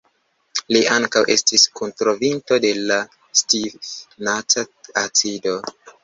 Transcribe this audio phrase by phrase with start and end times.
[0.75, 2.97] Li ankaŭ estis kuntrovinto de la
[3.41, 4.65] "stifnata
[5.03, 5.55] acido".